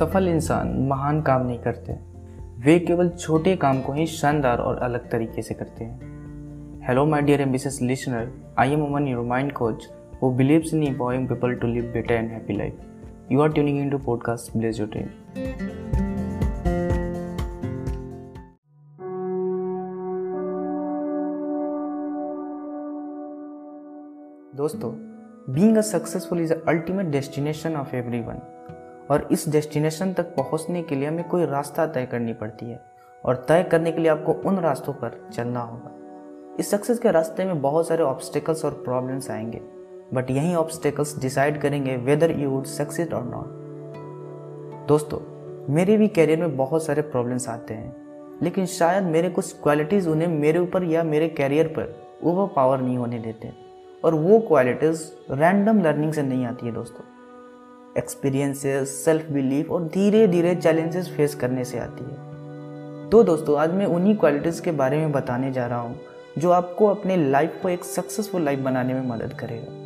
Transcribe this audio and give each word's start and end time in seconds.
सफल 0.00 0.28
इंसान 0.28 0.76
महान 0.88 1.22
काम 1.22 1.46
नहीं 1.46 1.58
करते 1.58 1.98
वे 2.64 2.78
केवल 2.78 3.08
छोटे 3.08 3.56
काम 3.56 3.80
को 3.82 3.92
ही 3.92 4.06
शानदार 4.06 4.58
और 4.58 4.78
अलग 4.82 5.10
तरीके 5.10 5.42
से 5.42 5.54
करते 5.54 5.84
हैं 5.84 6.84
hello 6.88 7.06
my 7.06 7.22
dear 7.22 7.40
ambitious 7.40 7.80
listener 7.82 8.30
I 8.58 8.72
am 8.72 8.84
Aman 8.84 9.08
your 9.08 9.24
mind 9.26 9.52
coach 9.52 9.88
who 10.20 10.30
believes 10.30 10.72
in 10.74 10.82
empowering 10.82 11.26
people 11.26 11.54
to 11.56 11.66
live 11.66 11.92
better 11.94 12.14
and 12.14 12.30
happy 12.30 12.52
life. 12.52 12.74
You 13.30 13.40
are 13.40 13.48
tuning 13.48 13.78
into 13.78 13.98
podcast 13.98 14.52
Blaze 14.54 14.78
Your 14.78 14.88
Dream. 14.88 15.10
दोस्तों 24.56 24.90
being 25.54 25.76
a 25.76 25.80
successful 25.80 26.40
is 26.40 26.52
ultimate 26.52 27.06
destination 27.06 27.76
of 27.76 27.94
everyone 27.96 28.40
और 29.10 29.28
इस 29.32 29.48
destination 29.48 30.12
तक 30.12 30.34
पहुँचने 30.36 30.82
के 30.82 30.94
लिए 30.94 31.08
हमें 31.08 31.28
कोई 31.28 31.46
रास्ता 31.46 31.86
तय 31.86 32.06
करनी 32.06 32.32
पड़ती 32.32 32.66
है 32.66 32.80
और 33.24 33.44
तय 33.48 33.62
करने 33.62 33.92
के 33.92 34.00
लिए 34.00 34.10
आपको 34.10 34.32
उन 34.32 34.58
रास्तों 34.58 34.92
पर 34.92 35.20
चलना 35.32 35.60
होगा। 35.60 35.90
इस 36.60 36.70
सक्सेस 36.70 36.98
के 36.98 37.10
रास्ते 37.10 37.44
में 37.44 37.60
बहुत 37.62 37.88
सारे 37.88 38.02
ऑब्स्टिकल्स 38.02 38.64
और 38.64 38.72
प्रॉब्लम्स 38.84 39.30
आएँगे 39.30 39.60
बट 40.14 40.30
यही 40.30 40.54
ऑब्स्टिकल्स 40.54 41.18
डिसाइड 41.20 41.60
करेंगे 41.60 41.96
वेदर 41.96 42.30
यू 42.30 42.50
वुड 42.50 42.64
सक्सेस 42.64 43.12
और 43.12 43.24
नॉट 43.24 43.58
दोस्तों, 44.88 45.18
मेरे 45.74 45.96
भी 45.96 46.08
कैरियर 46.08 46.40
में 46.40 46.56
बहुत 46.56 46.84
सारे 46.84 47.02
प्रॉब्लम्स 47.02 47.48
आते 47.48 47.74
हैं, 47.74 47.94
लेकिन 48.42 48.66
शायद 48.66 49.04
मेरे 49.04 49.28
कुछ 49.30 49.52
क्वालिटीज़ 49.62 50.08
उन्हें 50.08 50.28
मेरे 50.28 50.58
ऊपर 50.58 50.84
या 50.84 51.02
मेरे 51.02 51.28
कैरियर 51.28 51.66
पर 51.66 51.94
ओवर 52.24 52.46
पावर 52.46 52.80
नहीं 52.80 52.96
होने 52.98 53.18
देते, 53.18 53.52
और 54.04 54.14
वो 54.14 54.38
क्वालिटीज़ 54.38 55.02
रैंडम 55.30 55.80
लर्निंग 55.80 56.12
से 56.12 56.22
नहीं 56.22 56.46
आती 56.46 56.66
है 56.66 56.72
दोस्तों। 56.72 57.04
एक्सपीरियंसेस 57.98 59.04
सेल्फ 59.04 59.30
बिलीफ 59.30 59.70
और 59.70 59.84
धीरे 59.84 60.26
धीरे 60.28 60.54
चैलेंजेस 60.54 61.08
फेस 61.08 61.34
करने 61.34 61.64
से 61.64 61.78
आती 61.78 62.04
है। 62.04 63.10
तो 63.10 63.22
दोस्तों, 63.22 63.58
आज 63.58 63.72
मैं 63.72 63.86
उन्हीं 63.86 64.16
क्वालिटीज़ 64.16 64.62
के 64.62 64.72
बारे 64.72 64.96
में 64.96 65.12
बताने 65.12 65.52
जा 65.52 65.66
रहा 65.66 65.80
हूँ, 65.80 66.00
जो 66.38 66.50
आपको 66.50 66.86
अपने 66.86 67.16
लाइफ 67.30 67.58
को 67.62 67.68
एक 67.68 67.84
सक्सेसफुल 67.84 68.42
लाइफ 68.42 68.58
बनाने 68.58 68.94
में 68.94 69.08
मदद 69.08 69.32
करेगा। 69.32 69.79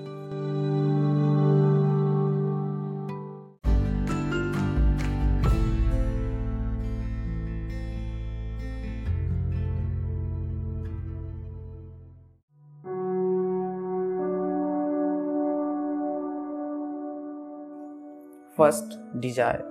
First 18.59 19.17
desire. 19.17 19.63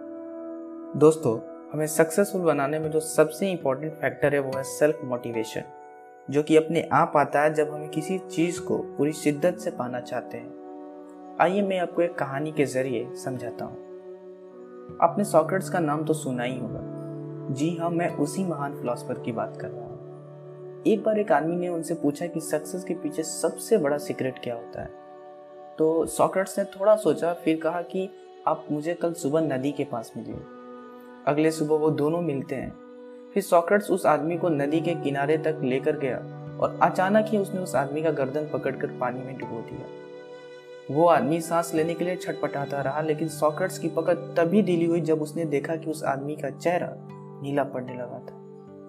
दोस्तों, 0.97 1.37
हमें 1.73 1.85
सक्सेसफुल 1.87 2.41
बनाने 2.41 2.79
में 2.79 2.89
जो 2.91 2.99
सबसे 2.99 3.51
इम्पोर्टेंट 3.51 3.93
फैक्टर 3.93 4.33
है, 4.33 4.39
वो 4.39 4.51
है 4.57 4.63
सेल्फ 4.63 4.99
मोटिवेशन 5.03 5.63
जो 6.29 6.43
कि 6.43 6.55
अपने 6.55 6.81
आप 6.93 7.13
आता 7.17 7.41
है 7.41 7.53
जब 7.53 7.73
हमें 7.73 7.89
किसी 7.89 8.17
चीज़ 8.17 8.61
को 8.61 8.77
पूरी 8.77 9.13
शिद्दत 9.13 9.57
से 9.57 9.71
पाना 9.71 9.99
चाहते 9.99 10.37
हैं। 10.37 11.37
आइए 11.41 11.61
मैं 11.61 11.79
आपको 11.79 12.01
एक 12.01 12.15
कहानी 12.15 12.51
के 12.51 12.65
ज़रिए 12.65 13.07
समझाता 13.15 13.65
हूँ। 13.65 13.77
आपने 15.01 15.23
सॉकेट्स 15.23 15.69
का 15.69 15.79
नाम 15.79 16.03
तो 16.03 16.13
सुना 16.13 16.43
ही 16.43 16.59
होगा। 16.59 17.53
जी 17.53 17.75
हाँ 17.75 17.89
मैं 17.89 18.09
उसी 18.15 18.43
महान 18.43 18.75
फिलोसफर 18.75 19.19
की 19.19 19.31
बात 19.31 19.57
कर 19.61 19.69
रहा 19.69 19.85
हूँ। 19.85 20.83
एक 20.87 21.03
बार 21.03 21.19
एक 21.19 21.31
आदमी 21.31 21.55
ने 21.55 21.67
उनसे 21.67 21.93
पूछा 21.93 22.27
कि 22.27 22.39
सक्सेस 22.39 22.83
के 22.83 22.93
पीछे 22.93 23.23
सबसे 23.23 23.77
बड़ा 23.77 23.97
सीक्रेट 23.97 24.39
क्या 24.43 24.55
होता 24.55 24.81
है? 24.81 24.89
तो 25.77 26.05
सॉकेट्स 26.05 26.59
ने 26.59 26.65
थोड़ा 26.65 26.95
सोचा, 26.95 27.33
फिर 27.33 27.59
कहा 27.63 27.81
कि 27.81 28.09
आप 28.47 28.65
मुझे 28.71 28.93
कल 28.93 29.13
सुबह 29.13 29.41
नदी 29.41 29.71
के 29.71 29.83
पास 29.83 30.13
मिलिए। 30.17 30.35
अगले 31.27 31.51
सुबह 31.51 31.75
वो 31.75 31.89
दोनों 31.89 32.21
मिलते 32.21 32.55
हैं। 32.55 32.73
फिर 33.33 33.43
सॉक्रेट्स 33.43 33.91
उस 33.91 34.05
आदमी 34.05 34.37
को 34.37 34.49
नदी 34.49 34.81
के 34.81 34.95
किनारे 34.95 35.37
तक 35.37 35.59
लेकर 35.63 35.99
गया 35.99 36.17
और 36.59 36.79
अचानक 36.81 37.25
ही 37.27 37.37
उसने 37.37 37.59
उस 37.61 37.75
आदमी 37.75 38.01
का 38.01 38.11
गर्दन 38.11 38.49
पकड़कर 38.53 38.87
पानी 38.87 39.19
में 39.19 39.37
डुबो 39.37 39.61
दिया। 39.61 40.95
वो 40.95 41.07
आदमी 41.07 41.41
सांस 41.41 41.73
लेने 41.75 41.93
के 41.93 42.05
लिए 42.05 42.15
छटपटाता 42.15 42.81
रहा, 42.81 43.01
लेकिन 43.01 43.27
सॉक्रेट्स 43.27 43.79
की 43.79 43.87
पकड़ 43.87 44.13
तभी 44.13 44.61
ढीली 44.61 44.85
हुई 44.85 45.01
जब 45.01 45.21
उसने 45.21 45.45
देखा 45.45 45.75
कि 45.75 45.89
उस 45.89 46.03
आदमी 46.03 46.35
का 46.35 46.49
चेहरा 46.49 46.93
नीला 47.43 47.63
पड़ने 47.63 47.93
लगा 47.93 48.19
था। 48.19 48.35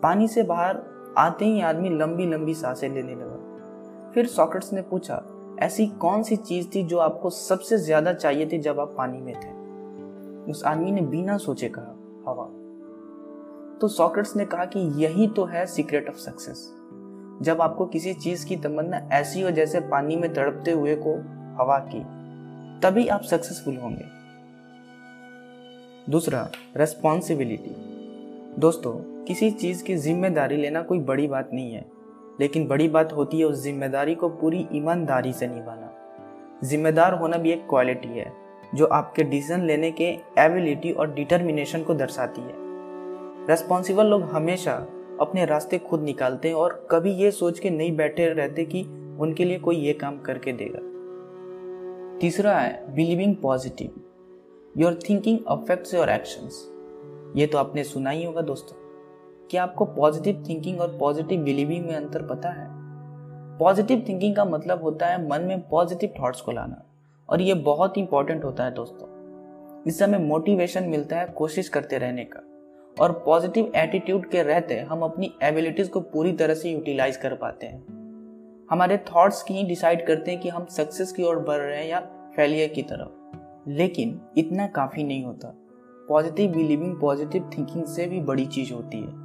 पानी 0.02 0.28
से 0.28 0.42
बाहर 0.42 0.82
आते 1.18 1.44
ही 1.44 1.60
आदमी 1.60 1.88
लंबी 1.88 2.26
लंबी 2.26 2.54
साँसें 2.54 2.88
लेने 2.88 3.14
लगा। 3.14 4.10
फिर 4.14 4.26
सॉक्रेट्स 4.26 4.72
ने 4.72 4.82
पूछा 4.82 5.33
ऐसी 5.58 5.86
कौन 5.86 6.22
सी 6.22 6.36
चीज़ 6.36 6.68
थी 6.74 6.82
जो 6.82 6.98
आपको 6.98 7.30
सबसे 7.30 7.78
ज़्यादा 7.78 8.12
चाहिए 8.12 8.46
थी 8.46 8.58
जब 8.58 8.80
आप 8.80 8.94
पानी 8.98 9.18
में 9.18 9.34
थे? 9.34 10.50
उस 10.50 10.64
आदमी 10.64 10.90
ने 10.90 11.00
बिना 11.00 11.36
सोचे 11.36 11.68
कहा, 11.68 11.94
हवा। 12.28 12.44
तो 13.80 13.88
सॉकेट्स 13.88 14.36
ने 14.36 14.44
कहा 14.44 14.64
कि 14.64 14.80
यही 15.04 15.28
तो 15.28 15.44
है 15.44 15.66
सीक्रेट 15.66 16.08
ऑफ़ 16.08 16.16
सक्सेस। 16.16 16.70
जब 17.42 17.60
आपको 17.60 17.86
किसी 17.86 18.14
चीज़ 18.14 18.46
की 18.46 18.56
तमन्ना 18.56 19.08
ऐसी 19.12 19.40
हो 19.40 19.50
जैसे 19.50 19.80
पानी 19.80 20.16
में 20.16 20.34
तड़पते 20.34 20.70
हुए 20.70 20.96
को 20.96 21.14
हवा 21.62 21.78
की, 21.78 22.00
तभी 22.80 23.06
आप 23.08 23.22
सक्सेसफुल 23.22 23.76
होंगे। 23.76 24.04
दूसरा 26.10 26.48
रेस्पॉन्सिबिलिटी 26.76 27.74
दोस्तों, 28.58 29.24
किसी 29.24 29.50
चीज़ 29.50 29.84
की 29.84 29.96
ज़िम्मेदारी 29.96 30.56
लेना 30.56 30.82
कोई 30.82 30.98
बड़ी 30.98 31.26
बात 31.26 31.50
नहीं 31.52 31.72
है। 31.72 31.84
लेकिन 32.40 32.66
बड़ी 32.66 32.88
बात 32.88 33.12
होती 33.12 33.38
है 33.38 33.44
उस 33.44 33.62
ज़िम्मेदारी 33.62 34.14
को 34.14 34.28
पूरी 34.28 34.66
ईमानदारी 34.74 35.32
से 35.32 35.46
निभाना। 35.46 35.90
जिम्मेदार 36.64 37.14
होना 37.14 37.36
भी 37.36 37.52
एक 37.52 37.66
क्वालिटी 37.68 38.08
है, 38.08 38.32
जो 38.74 38.86
आपके 38.86 39.22
डिसीज़न 39.22 39.64
लेने 39.66 39.90
के 39.90 40.04
एबिलिटी 40.38 40.92
और 40.92 41.14
डिटर्मिनेशन 41.14 41.82
को 41.82 41.94
दर्शाती 41.94 42.40
है। 42.40 42.62
रेस्पॉन्सिबल 43.48 44.06
लोग 44.06 44.22
हमेशा 44.22 44.74
अपने 45.20 45.44
रास्ते 45.44 45.78
खुद 45.78 46.02
निकालते 46.02 46.48
हैं 46.48 46.54
और 46.54 46.86
कभी 46.90 47.12
ये 47.12 47.30
सोच 47.30 47.58
के 47.58 47.70
नहीं 47.70 47.96
बैठे 47.96 48.28
रहते 48.28 48.64
कि 48.64 48.82
उनके 49.20 49.44
लिए 49.44 49.58
कोई 49.58 49.76
ये 49.76 49.92
काम 49.92 50.18
करके 50.18 50.52
देगा। 50.52 50.78
तीसरा 52.20 52.58
है 52.58 52.94
believing 52.94 53.34
positive 53.36 54.00
your 54.74 54.98
thinking 55.08 55.38
affects 55.48 55.94
your 55.94 56.10
actions 56.10 56.64
ये 57.36 57.46
तो 57.46 57.58
आपने 57.58 57.84
सुना 57.84 58.10
ही 58.10 58.24
होगा 58.24 58.40
दोस्तों। 58.42 58.83
क्या 59.50 59.62
आपको 59.62 59.84
पॉजिटिव 59.84 60.44
थिंकिंग 60.48 60.80
और 60.80 60.96
पॉजिटिव 60.98 61.42
बिलीविंग 61.42 61.86
में 61.86 61.96
अंतर 61.96 62.22
पता 62.22 62.48
है? 62.48 62.68
पॉजिटिव 63.58 64.04
थिंकिंग 64.08 64.36
का 64.36 64.44
मतलब 64.44 64.82
होता 64.82 65.06
है 65.06 65.28
मन 65.28 65.40
में 65.40 65.68
पॉजिटिव 65.68 66.14
थॉट्स 66.20 66.40
को 66.40 66.52
लाना, 66.52 66.82
और 67.28 67.40
ये 67.40 67.54
बहुत 67.54 67.98
इंपॉर्टेंट 67.98 68.44
होता 68.44 68.64
है 68.64 68.74
दोस्तों। 68.74 69.14
इससे 69.86 70.04
हमें 70.04 70.18
मोटिवेशन 70.18 70.84
मिलता 70.84 71.16
है 71.16 71.26
कोशिश 71.26 71.68
करते 71.68 71.98
रहने 71.98 72.24
का, 72.24 72.40
और 73.00 73.12
पॉजिटिव 73.12 73.72
एटीट्यूड 73.76 74.26
के 74.26 74.42
रहते 74.42 74.80
हम 74.80 75.02
अपनी 75.02 75.34
एबिलिटीज 75.42 75.88
को 75.88 76.00
पूरी 76.00 76.32
तरह 76.32 76.54
से 76.54 76.70
यूटिलाइज 76.70 77.16
कर 77.16 77.34
पाते 77.34 77.66
हैं। 77.66 77.80
हमारे 78.70 78.98
थॉट्स 78.98 79.42
की 79.42 79.54
ही 79.54 79.64
डिसाइड 79.64 80.06
करते 80.06 80.30
हैं 80.30 80.40
कि 80.40 80.48
हम 80.48 80.64
सक्सेस 80.64 81.12
की 81.12 81.22
ओर 81.22 81.38
बढ़ 81.38 81.58
रहे 81.58 81.78
हैं 81.78 81.88
या 81.88 82.00
फेलियर 82.36 82.68
की 82.68 82.82
तरफ़। 82.82 83.38
लेकिन 83.70 84.20
इतना 84.38 84.66
काफ़ी 84.66 85.04
नहीं 85.04 85.24
होता। 85.24 85.54
पॉजिटिव 86.08 86.52
बिलीविंग 86.52 87.00
पॉजिटिव 87.00 87.50
थिंकिंग 87.58 87.84
से 87.84 88.06
भी 88.06 88.20
बड़ी 88.20 88.46
चीज़ 88.46 88.72
होती 88.72 88.98
है। 88.98 89.23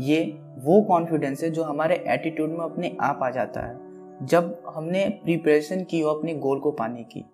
ये 0.00 0.38
वो 0.58 0.82
कॉन्फिडेंस 0.82 1.42
है 1.42 1.50
जो 1.50 1.62
हमारे 1.62 2.04
एटीट्यूड 2.08 2.50
में 2.50 2.64
अपने 2.64 2.96
आप 3.00 3.20
आ 3.22 3.30
जाता 3.30 3.60
है, 3.60 3.78
जब 4.26 4.62
हमने 4.68 5.08
प्रिपरेशन 5.24 5.84
की 5.84 6.00
हो 6.00 6.10
अपने 6.10 6.34
गोल 6.34 6.60
को 6.60 6.70
पाने 6.70 7.02
की। 7.02 7.24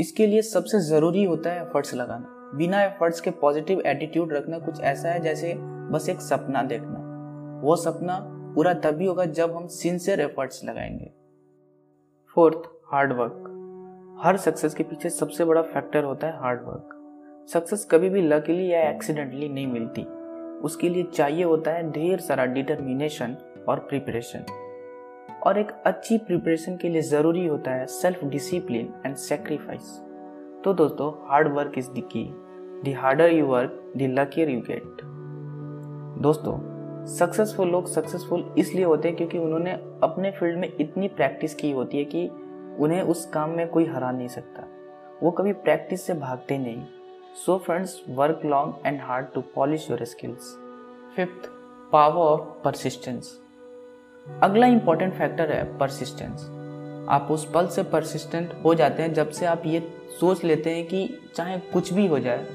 इसके 0.00 0.26
लिए 0.26 0.42
सबसे 0.42 0.80
ज़रूरी 0.80 1.24
होता 1.24 1.50
है 1.50 1.62
एफर्ट्स 1.62 1.94
लगाना। 1.94 2.52
बिना 2.54 2.82
एफर्ट्स 2.82 3.20
के 3.20 3.30
पॉजिटिव 3.30 3.80
एटीट्यूड 3.80 4.32
रखना 4.32 4.58
कुछ 4.58 4.80
ऐसा 4.80 5.08
है 5.08 5.20
जैसे 5.20 5.54
बस 5.58 6.08
एक 6.08 6.20
सपना 6.20 6.62
देखना। 6.62 7.04
वो 7.64 7.76
सपना 7.76 8.18
पूरा 8.54 8.74
तभी 8.74 9.06
होगा 9.06 9.24
जब 9.24 9.56
हम 9.56 9.66
सिंसियर 9.66 10.20
एफर्ट्स 10.20 10.64
लगाएँगे। 10.64 11.10
फोर्थ 12.34 12.70
हार्ड 12.92 13.12
वर्क 13.12 13.44
हर 14.24 14.36
सक्सेस 14.36 14.74
के 14.74 14.82
पीछे 14.82 15.10
सबसे 15.10 15.44
बड़ा 15.44 15.62
फैक्टर 15.62 16.04
होता 16.04 16.26
है 16.26 16.38
हार्ड 16.38 16.60
वर्क 16.60 16.94
सक्सेस 17.52 17.88
कभी 17.90 18.08
भी 18.08 18.22
लकीली 18.22 18.72
या 18.72 18.90
एक्सीडेंटली 18.90 19.48
नहीं 19.48 19.66
मिलती। 19.66 20.06
उसके 20.62 20.88
लिए 20.88 21.02
चाहिए 21.02 21.44
होता 21.44 21.70
है 21.70 21.90
ढेर 21.90 22.20
सारा 22.20 22.44
डिटर्मिनेशन 22.44 23.36
और 23.68 23.78
प्रिपरेशन 23.78 24.44
और 25.46 25.58
एक 25.58 25.70
अच्छी 25.86 26.18
प्रिपरेशन 26.18 26.76
के 26.76 26.88
लिए 26.88 27.02
ज़रूरी 27.02 27.46
होता 27.46 27.70
है 27.70 27.86
सेल्फ 27.86 28.24
डिसिप्लिन 28.24 28.92
एंड 29.06 29.16
सेक्रीफाइस 29.16 29.96
तो 30.64 30.74
दोस्तों 30.74 31.12
hard 31.28 31.52
work 31.52 31.72
is 31.78 31.90
the 31.90 32.08
key 32.16 32.24
the 32.90 32.94
harder 32.98 33.32
you 33.32 33.46
work 33.46 33.92
the 33.96 34.02
luckier 34.02 34.50
you 34.50 34.60
get 34.60 35.02
दोस्तों 36.22 36.78
सक्सेसफुल 37.06 37.68
लोग 37.68 37.86
सक्सेसफुल 37.86 38.54
इसलिए 38.58 38.84
होते 38.84 39.08
हैं 39.08 39.16
क्योंकि 39.16 39.38
उन्होंने 39.38 39.72
अपने 40.02 40.30
फ़ील्ड 40.30 40.58
में 40.58 40.72
इतनी 40.80 41.08
प्रैक्टिस 41.08 41.54
की 41.54 41.70
होती 41.70 41.98
है 41.98 42.04
कि 42.04 42.28
उन्हें 42.78 43.02
उस 43.02 43.26
काम 43.26 43.50
में 43.50 43.68
कोई 43.68 43.86
हरा 43.86 44.10
नहीं 44.10 44.28
सकता। 44.28 44.64
वो 45.22 45.30
कभी 45.30 45.52
प्रैक्टिस 45.52 46.02
से 46.02 46.14
भागते 46.14 46.58
नहीं। 46.58 46.86
So, 47.34 47.58
friends, 47.58 48.02
work 48.08 48.42
long 48.42 48.80
and 48.84 49.00
hard 49.00 49.32
to 49.34 49.42
polish 49.42 49.88
your 49.88 50.04
skills. 50.04 50.56
Fifth, 51.16 51.48
power 51.92 52.24
of 52.28 52.40
persistence. 52.62 53.28
अगला 54.26 54.66
इंपॉर्टेंट 54.66 55.14
फैक्टर 55.14 55.50
है 55.50 55.62
परसिस्टेंस 55.78 56.42
आप 57.10 57.28
उस 57.30 57.44
पल 57.54 57.66
से 57.66 57.82
परसिस्टेंट 57.92 58.52
हो 58.64 58.74
जाते 58.74 59.02
हैं 59.02 59.12
जब 59.14 59.30
से 59.30 59.46
आप 59.46 59.62
ये 59.66 59.80
सोच 60.20 60.44
लेते 60.44 60.74
हैं 60.74 60.86
कि 60.86 61.08
चाहे 61.36 61.58
कुछ 61.72 61.92
भी 61.92 62.06
हो 62.06 62.18
जाए 62.18 62.46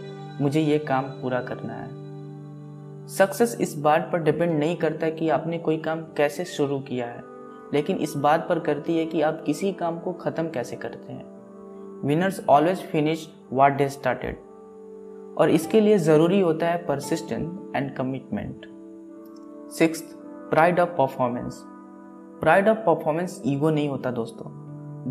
मुझे 0.41 0.61
ये 0.61 0.77
काम 0.87 1.09
पूरा 1.21 1.41
करना 1.41 1.73
है 1.73 3.07
सक्सेस 3.09 3.57
इस 3.61 3.75
बात 3.79 4.09
पर 4.11 4.23
डिपेंड 4.23 4.57
नहीं 4.59 4.75
करता 4.77 5.09
कि 5.11 5.29
आपने 5.29 5.57
कोई 5.59 5.77
काम 5.81 6.03
कैसे 6.17 6.45
शुरू 6.47 6.79
किया 6.89 7.07
है 7.07 7.23
लेकिन 7.73 7.97
इस 7.99 8.15
बात 8.19 8.47
पर 8.49 8.59
करती 8.59 8.97
है 8.97 9.05
कि 9.05 9.21
आप 9.21 9.43
किसी 9.45 9.73
काम 9.73 9.99
को 9.99 10.13
ख़त्म 10.21 10.49
कैसे 10.49 10.75
करते 10.77 11.13
हैं 11.13 12.01
winners 12.05 12.45
always 12.49 12.87
finish 12.91 13.29
what 13.53 13.77
they 13.77 13.89
started 13.89 14.52
और 15.37 15.49
इसके 15.49 15.81
लिए 15.81 15.97
ज़रूरी 15.97 16.39
होता 16.39 16.67
है 16.67 16.85
persistent 16.85 17.75
and 17.75 17.95
commitment 17.95 18.65
six 19.73 20.01
pride 20.49 20.79
of 20.79 20.89
performance 20.89 21.63
pride 22.41 22.67
of 22.69 22.77
performance 22.77 23.41
ego 23.45 23.69
नहीं 23.69 23.89
होता 23.89 24.11
दोस्तों, 24.11 24.51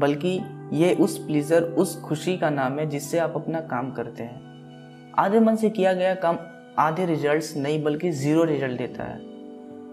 बल्कि 0.01 0.41
ये 0.73 0.95
उस 0.95 1.17
प्लीज़र 1.19 1.63
उस 1.63 2.01
खुशी 2.01 2.37
का 2.39 2.51
नाम 2.51 2.79
है 2.79 2.87
जिससे 2.87 3.19
आप 3.19 3.33
अपना 3.37 3.61
काम 3.67 3.91
करते 3.91 4.23
हैं। 4.23 5.13
आधे 5.19 5.41
मन 5.41 5.57
से 5.57 5.71
किया 5.71 5.93
गया 5.93 6.15
काम 6.15 6.39
आधे 6.79 7.07
रिजल्ट्स 7.07 7.57
नहीं, 7.57 7.83
बल्कि 7.83 8.11
ज़ीरो 8.13 8.45
रिज़ल्ट 8.45 8.79
देता 8.79 9.05
है। 9.05 9.21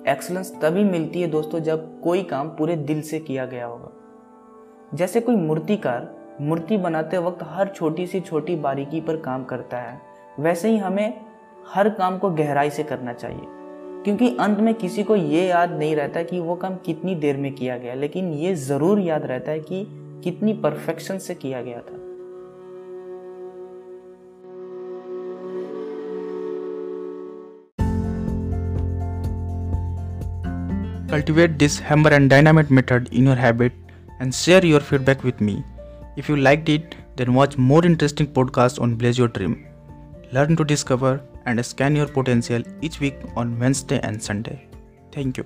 एक्सलेंस 0.08 0.52
तभी 0.62 0.84
मिलती 0.84 1.22
है 1.22 1.28
दोस्तों 1.28 1.60
जब 1.60 1.90
कोई 2.02 2.24
काम 2.24 2.50
पूरे 2.50 2.76
दिल 2.78 3.02
से 3.02 3.20
किया 3.20 3.46
गया 3.46 3.66
होगा। 3.66 3.92
जैसे 4.94 5.22
कोई 5.22 5.36
मूर्तिकार, 5.36 6.08
मूर्ति 6.42 6.78
बनाते 6.78 7.18
वक्त 7.18 7.44
हर 7.46 7.68
छोटी 7.68 8.06
सी 8.08 8.20
छोटी 8.22 8.56
बारीकी 8.58 9.02
पर 9.02 9.18
काम 9.18 9.44
करता 9.44 9.78
है। 9.78 10.09
वैसे 10.44 10.70
ही 10.70 10.78
हमें 10.78 11.22
हर 11.68 11.90
काम 11.90 12.18
को 12.18 12.30
गहराई 12.32 12.70
से 12.70 12.84
करना 12.84 13.14
चाहिए 13.14 13.48
क्योंकि 14.04 14.36
अंत 14.40 14.60
में 14.60 14.74
किसी 14.74 15.04
को 15.04 15.16
ये 15.16 15.46
याद 15.48 15.72
नहीं 15.72 15.96
रहता 15.96 16.24
कि 16.24 16.40
वो 16.40 16.56
काम 16.56 16.76
कितनी 16.86 17.16
देर 17.16 17.38
में 17.38 17.52
किया 17.56 17.78
गया 17.78 17.94
लेकिन 17.94 18.32
ये 18.34 18.54
ज़रूर 18.56 19.00
याद 19.00 19.26
रहता 19.26 19.52
है 19.52 19.60
कि 19.60 19.86
कितनी 20.24 20.54
परफेक्शन 20.64 21.18
से 21.18 21.36
किया 21.36 21.62
गया 21.62 21.80
था 21.80 21.98
Cultivate 31.10 31.58
this 31.58 31.80
hammer 31.80 32.12
and 32.12 32.30
dynamite 32.30 32.70
method 32.70 33.08
in 33.12 33.26
your 33.26 33.36
habit 33.36 33.74
and 34.20 34.34
share 34.34 34.64
your 34.64 34.80
feedback 34.80 35.24
with 35.24 35.42
me. 35.42 35.64
If 36.16 36.30
you 36.30 36.36
liked 36.36 36.70
it, 36.70 36.96
then 37.16 37.34
watch 37.34 37.58
more 37.58 37.84
interesting 37.84 38.28
podcasts 38.28 38.80
on 38.80 38.94
Blaze 38.96 39.18
Your 39.18 39.28
Dream. 39.28 39.66
Learn 40.32 40.56
to 40.58 40.64
discover 40.64 41.22
and 41.46 41.66
scan 41.66 41.96
your 41.96 42.08
potential 42.08 42.62
each 42.82 43.00
week 43.00 43.18
on 43.36 43.58
Wednesday 43.58 44.00
and 44.04 44.22
Sunday. 44.22 44.68
Thank 45.12 45.38
you. 45.38 45.46